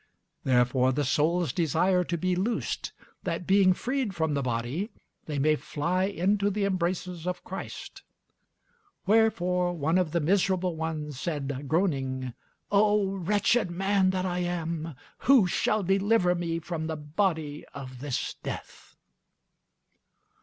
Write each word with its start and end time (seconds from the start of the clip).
Therefore 0.43 0.91
the 0.91 1.03
souls' 1.05 1.53
desire 1.53 2.03
to 2.05 2.17
be 2.17 2.35
loosed, 2.35 2.91
that 3.21 3.45
being 3.45 3.71
freed 3.71 4.15
from 4.15 4.33
the 4.33 4.41
body 4.41 4.89
they 5.27 5.37
may 5.37 5.55
fly 5.55 6.05
into 6.05 6.49
the 6.49 6.65
embraces 6.65 7.27
of 7.27 7.43
Christ. 7.43 8.01
Wherefore 9.05 9.73
one 9.73 9.99
of 9.99 10.09
the 10.11 10.19
miserable 10.19 10.75
ones 10.75 11.19
said, 11.19 11.67
groaning, 11.69 12.33
"O 12.71 13.09
wretched 13.15 13.69
man 13.69 14.09
that 14.09 14.25
I 14.25 14.39
am, 14.39 14.95
who 15.29 15.45
shall 15.45 15.83
deliver 15.83 16.33
me 16.33 16.57
from 16.57 16.87
the 16.87 16.97
body 16.97 17.63
of 17.75 17.99
this 17.99 18.33
death!" 18.41 18.95